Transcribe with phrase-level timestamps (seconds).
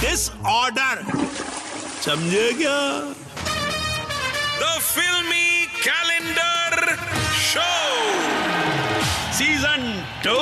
[0.00, 1.00] This order
[2.02, 2.74] समझे क्या?
[4.60, 6.94] The फिल्मी कैलेंडर
[7.44, 7.70] शो
[9.38, 9.82] सीज़न
[10.24, 10.36] टू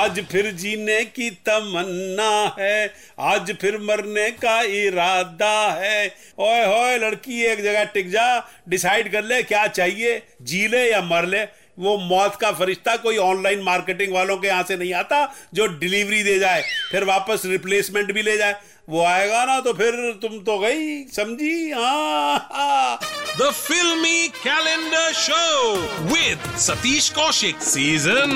[0.00, 6.06] आज फिर जीने की तमन्ना है। आज फिर मरने का इरादा है।
[6.38, 8.26] ओए होए लड़की एक जगह टिक जा
[8.68, 11.44] डिसाइड कर ले क्या चाहिए जी ले या मर ले।
[11.80, 16.22] वो मौत का फरिश्ता कोई ऑनलाइन मार्केटिंग वालों के यहाँ से नहीं आता जो डिलीवरी
[16.22, 18.56] दे जाए, फिर वापस रिप्लेसमेंट भी ले जाए।
[18.88, 19.92] वो आएगा ना तो फिर
[20.22, 21.70] तुम तो गई, समझी?
[21.70, 22.98] हाँ
[23.38, 28.30] the filmy calendar show with Satish Kaushik season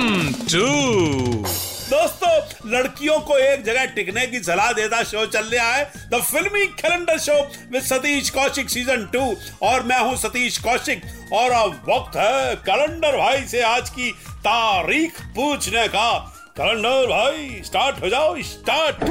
[0.49, 1.73] 2.
[1.84, 6.65] दोस्तों, लड़कियों को एक जगह टिकने की सलाह देता शो चल रहा है। The filmy
[6.75, 7.34] calendar show
[7.72, 9.25] with Satish Kaushik season two
[9.62, 11.03] और मैं हूँ सतीश कौशिक।
[11.33, 16.11] और अब वक्त है कैलेंडर भाई से आज की तारीख पूछने का।
[16.56, 19.05] कैलेंडर भाई स्टार्ट हो जाओ स्टार्ट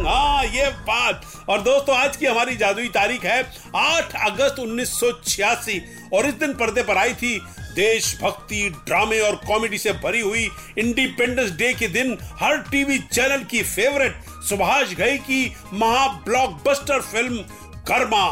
[0.00, 3.42] हाँ ये बात। और दोस्तों, आज की हमारी जादुई तारीख है।
[3.76, 5.80] 8 अगस्त 1986
[6.14, 7.38] और इस दिन पर्दे पर आई थी
[7.74, 10.48] देशभक्ति ड्रामे और कॉमेडी से भरी हुई
[10.78, 14.16] इंडिपेंडेंस डे के दिन हर टीवी चैनल की फेवरेट
[14.48, 17.36] सुभाष घई की महा ब्लॉकबस्टर फ़िल्म
[17.90, 18.24] कर्मा।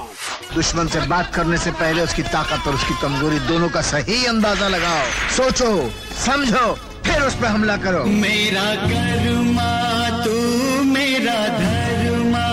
[0.54, 4.68] दुश्मन से बात करने से पहले उसकी ताकत और उसकी कमज़ोरी दोनों का सही अंदाज़ा
[4.68, 5.04] लगाओ।
[5.36, 5.90] सोचो
[6.24, 6.72] समझो
[7.06, 9.72] फिर उस पर हमला करो। मेरा कर्मा
[10.24, 10.36] तू
[10.84, 12.46] मेरा धर्मा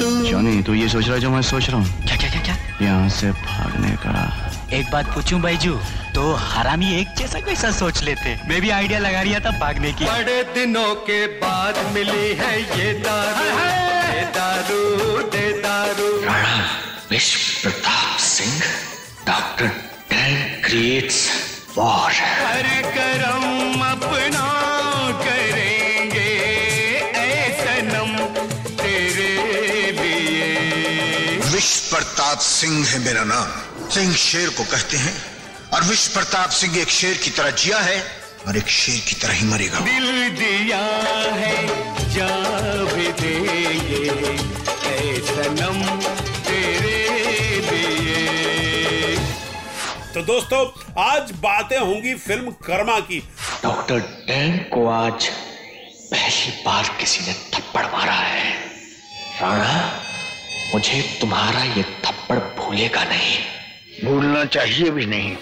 [0.00, 0.62] तू क्यों नहीं?
[0.62, 2.21] तू ये सोच रहा है जो मैं सोच रहा हूँ। क्या?
[2.80, 4.12] यहाँ से भागने का।
[4.76, 5.74] एक बात पूछूँ बैजू
[6.14, 8.34] तो हरामी एक जैसा कैसा सोच लेते?
[8.48, 12.92] मैं भी आइडिया लगा रहा था भागने की। बड़े दिनों के बाद मिली है ये
[13.00, 13.46] दारू।
[14.08, 14.82] ये दारू
[15.30, 16.10] दे दारू।
[17.10, 18.60] Vishwa Pratap Singh
[19.26, 19.66] doctor
[20.10, 21.20] Dang creates
[21.78, 22.10] war.
[22.10, 22.66] हर
[22.96, 23.51] करम
[31.92, 35.14] प्रताप सिंह है मेरा नाम। सिंह शेर को कहते हैं
[35.74, 37.96] और विश्व प्रताप सिंह एक शेर की तरह जिया है
[38.46, 40.78] और एक शेर की तरह ही मरेगा दिल दिया
[41.34, 41.56] है
[42.14, 42.28] जा
[42.94, 44.04] भी देंगे
[44.88, 45.82] ऐ सनम
[46.46, 46.96] तेरे
[47.70, 49.16] लिए।
[50.14, 50.60] तो दोस्तों
[51.04, 53.18] आज बातें होंगी फ़िल्म कर्मा की।
[53.62, 53.98] डॉक्टर
[54.28, 55.28] डैन को आज
[56.12, 58.50] पहली बार किसी ने थप्पड़ मारा है।
[59.42, 59.76] राणा?
[60.74, 63.38] मुझे तुम्हारा ये थप्पड़ भूलेगा नहीं।
[64.04, 65.34] भूलना चाहिए भी नहीं।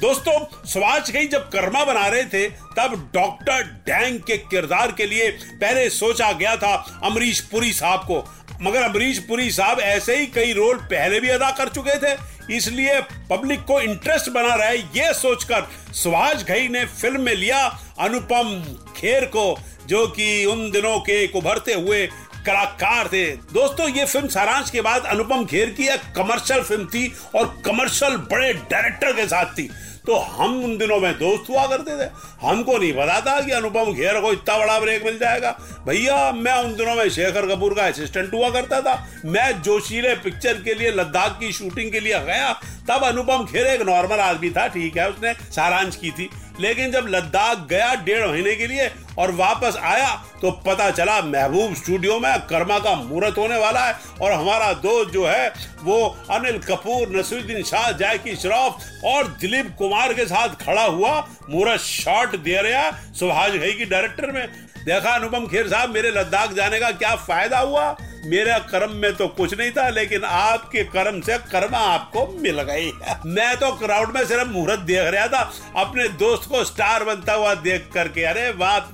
[0.00, 0.38] दोस्तों
[0.68, 5.88] सुभाष घई जब कर्मा बना रहे थे तब डॉक्टर डैंग के किरदार के लिए पहले
[5.90, 6.74] सोचा गया था
[7.04, 8.24] अमरीश पुरी साहब को।
[8.62, 12.16] मगर अमरीश पुरी साहब ऐसे ही कई रोल पहले भी अदा कर चुके थे
[12.56, 17.64] इसलिए पब्लिक को इंटरेस्ट बना रहे ये सोचकर सुभाष घई ने फ़िल्म में लिया
[17.98, 18.60] अनुपम
[18.96, 19.46] खेर को
[19.86, 22.08] जो कि उन दिनों के एक उभरते हुए
[22.46, 27.12] कलाकार थे। दोस्तों, ये फ़िल्म सारांश के बाद अनुपम खेर की एक कमर्शियल फ़िल्म थी
[27.34, 29.68] और कमर्शियल बड़े डायरेक्टर के साथ थी।
[30.06, 32.08] तो हम उन दिनों में दोस्त हुआ करते थे।
[32.42, 35.50] हमको नहीं पता था कि अनुपम खेर को इतना बड़ा ब्रेक मिल जाएगा।
[35.86, 38.94] भैया, मैं उन दिनों में शेखर कपूर का असिस्टेंट हुआ करता था।
[39.24, 42.52] मैं जोशीले पिक्चर के लिए, लद्दाख की शूटिंग के लिए गया।
[42.88, 47.06] तब अनुपम खेर एक नॉर्मल आदमी था, ठीक है, उसने सारांश की थी। लेकिन जब
[47.08, 52.38] लद्दाख गया डेढ़ महीने के लिए और वापस आया तो पता चला महबूब स्टूडियो में
[52.40, 55.48] कर्मा का मुहूर्त होने वाला है और हमारा दोस्त जो है
[55.82, 55.98] वो
[56.30, 61.18] अनिल कपूर, नसरुद्दीन शाह जैकी श्रॉफ और दिलीप कुमार के साथ खड़ा हुआ
[61.50, 64.46] मुहूर्त शॉट दे रहा सुभाष घई की डायरेक्टर में।
[64.84, 67.96] देखा अनुपम खेर साहब, मेरे लद्दाख जाने का क्या फ़ायदा हुआ?
[68.26, 72.90] मेरा कर्म में तो कुछ नहीं था लेकिन आपके कर्म से कर्मा आपको मिल गई।
[73.26, 75.40] मैं तो क्राउड में सिर्फ़ मुहूर्त देख रहा था
[75.76, 78.90] अपने दोस्त को स्टार बनता हुआ देख करके। अरे बात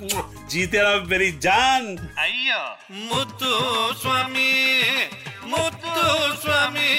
[0.51, 2.61] जीते रहो मेरी जान। अय्यो।
[3.07, 3.53] मुत्तु
[4.01, 4.53] स्वामी
[5.47, 6.91] मुत्तु स्वामी।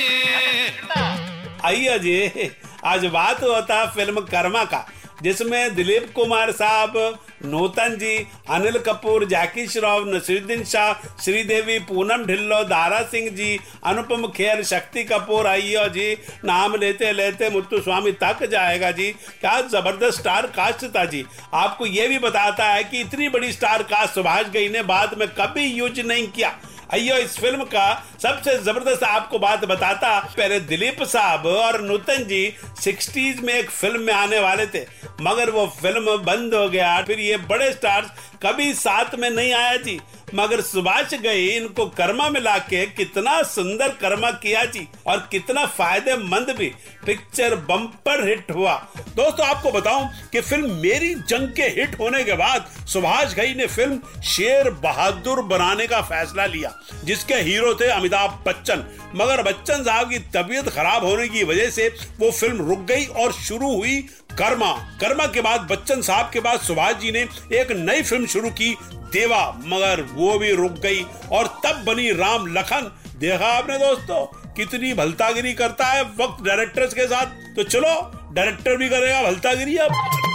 [1.66, 2.50] आइए जी
[2.86, 4.86] आज बात होता फ़िल्म कर्मा का।
[5.24, 6.98] जिसमें दिलीप कुमार साहब,
[7.46, 8.16] नूतन जी,
[8.50, 10.94] अनिल कपूर, जैकी श्रॉफ, नसीरुद्दीन शाह,
[11.24, 16.12] श्रीदेवी, पूनम ढिल्लो, दारा सिंह जी, अनुपम खेर, शक्ति कपूर आइयो जी,
[16.46, 19.12] नाम लेते लेते मुत्तु स्वामी तक जाएगा जी।
[19.42, 23.84] क्या ज़बरदस्त स्टार कास्ट था जी। आपको ये भी बताता है कि इतनी बड़ी स्टार
[23.86, 26.56] कास्ट सुभाष गई ने बाद में कभी यूज़ नहीं किया।
[26.90, 32.54] अयो इस फ़िल्म का सबसे ज़बरदस्त आपको बात बताता पहले दिलीप साहब और नूतन जी,
[32.82, 34.86] सिक्सटीज में एक फ़िल्म में आने वाले थे।
[35.22, 38.12] मगर वो फ़िल्म बंद हो गया, फिर ये बड़े स्टार्स
[38.44, 40.00] कभी साथ में नहीं आया जी।
[40.36, 46.50] मगर सुभाष गई, इनको कर्मा में लाके कितना सुंदर कर्मा किया जी, और कितना फ़ायदेमंद
[46.58, 46.72] भी।
[47.06, 48.74] पिक्चर बम्पर हिट हुआ।
[49.16, 53.68] दोस्तों, आपको बताऊँ कि फ़िल्म मेरी जंग के हिट होने के बाद सुभाष घई ने
[53.68, 56.73] फ़िल्म शेर बहादुर बनाने का फैसला लिया।
[57.04, 58.84] जिसके हीरो थे अमिताभ बच्चन।
[59.16, 61.88] मगर बच्चन साहब की तबीयत खराब होने की वजह से
[62.20, 63.98] वो फ़िल्म रुक गई और शुरू हुई
[64.32, 64.72] कर्मा।
[65.02, 67.22] कर्मा के बाद बच्चन साहब के बाद सुभाष जी ने
[67.54, 68.76] एक नई फ़िल्म शुरू की,
[69.14, 74.94] देवा। मगर वो भी रुक गई और तब बनी राम लखन। देखा आपने दोस्तों, कितनी
[74.94, 77.96] भलतागिरी करता है वक्त डायरेक्टर्स के साथ। तो चलो,
[78.34, 80.33] डायरेक्टर भी करेगा भलतागिरी अब।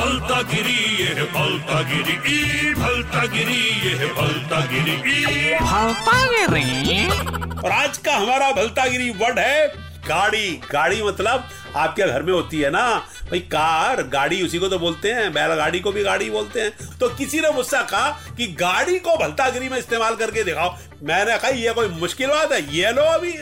[0.00, 4.94] भलतागिरी ये है भलतागिरी ई भलतागिरी ये है भलतागिरी
[6.90, 7.08] ई
[7.64, 9.66] और आज का हमारा भलतागिरी वर्ड है
[10.06, 12.84] गाड़ी। गाड़ी मतलब आपके घर में होती है ना
[13.30, 17.08] भाई कार गाड़ी उसी को तो बोलते हैं बैलगाड़ी को भी गाड़ी बोलते हैं। तो
[17.16, 21.72] किसी ने मुझसे कहा कि गाड़ी को भलतागिरी में इस्तेमाल करके दिखाओ। मैंने कहा ये
[21.72, 23.32] कोई मुश्किल बात है ये लो अभी।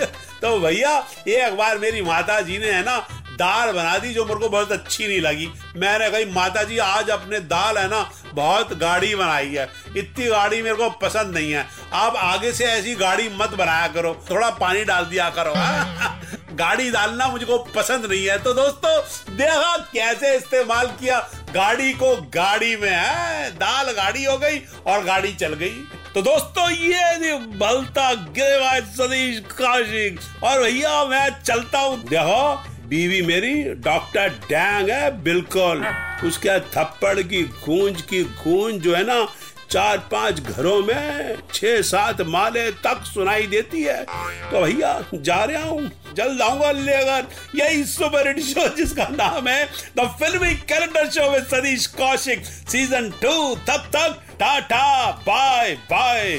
[0.42, 0.96] तो भैया
[1.28, 2.96] एक बार मेरी माता जी ने है ना
[3.38, 7.10] दाल बना दी जो मेरे को बहुत अच्छी नहीं लगी। मैंने कही माता जी आज
[7.10, 11.66] अपने दाल है ना, बहुत गाड़ी बनाई है। इतनी गाड़ी मेरे को पसंद नहीं है।
[11.92, 15.52] आप आगे से ऐसी गाड़ी मत बनाया करो। थोड़ा पानी डाल दिया करो?
[16.56, 19.02] गाड़ी डालना मुझको पसंद नहीं है। तो दोस्तों,
[19.36, 21.28] देखा कैसे इस्तेमाल किया?
[21.54, 23.50] गाड़ी को गाड़ी में, है?
[23.50, 30.20] दाल गाड़ी हो गई और गाड़ी चल गई। तो दोस्तों, ये बलता, गिरेवाज सतीश, काशिक।
[30.42, 33.52] और भैया, मैं चलता हूँ। देखो बीवी मेरी
[33.84, 35.84] डॉक्टर डैंग है, बिल्कुल।
[36.24, 39.26] उसके थप्पड़ की, गूंज की, गूंज जो है ना,
[39.70, 45.62] चार पाँच घरों में छह सात माले तक सुनाई देती है। तो भैया, जा रहा
[45.64, 49.64] हूँ, जल्द आऊँगा लेकर यही सुपर हिट शो जिसका नाम है
[49.98, 52.44] the filmy calendar show with Satish Kaushik.
[52.44, 56.38] Season two, तब तक, tata, bye bye.